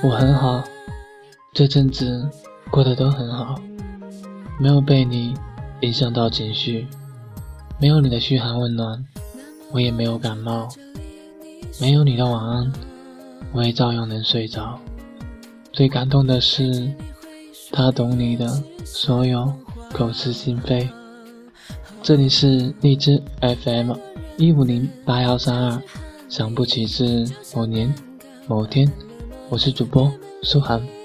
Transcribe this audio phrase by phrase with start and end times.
[0.00, 0.62] 我很好。
[1.52, 2.28] 这阵子
[2.70, 3.60] 过得都很好。
[4.60, 5.34] 没有被你
[5.80, 6.86] 影响到情绪。
[7.80, 9.04] 没有你的嘘寒问暖。
[9.72, 10.68] 我也没有感冒。
[11.80, 12.72] 没有你的晚安。
[13.52, 14.78] 我也照样能睡着。
[15.72, 16.88] 最感动的是
[17.72, 18.46] 他懂你的
[18.84, 19.52] 所有
[19.92, 20.88] 口是心非。
[22.04, 23.96] 这里是荔枝 fm
[24.36, 25.82] 一五零八幺三二。
[26.28, 27.92] 想不起是某年
[28.46, 28.86] 某天
[29.50, 30.12] 我是主播
[30.42, 30.97] 苏涵。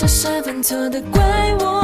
[0.00, 1.20] 傻傻犯错的怪
[1.60, 1.79] 我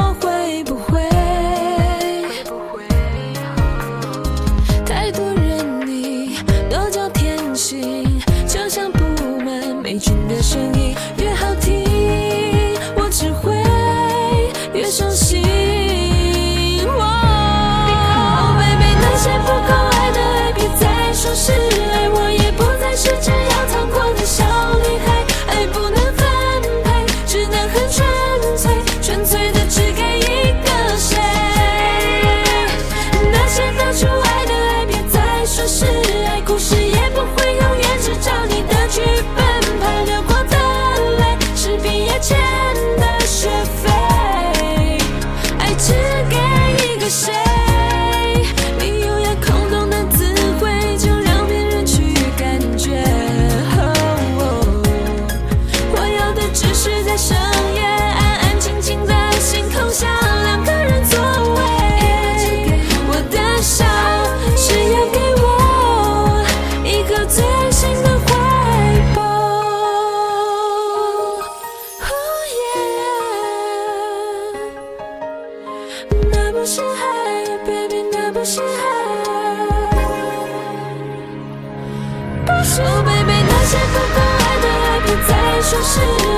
[82.77, 86.36] 就，baby，那些不懂爱的爱，别再说是。